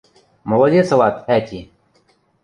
[0.49, 1.59] –Молодец ылат, ӓти!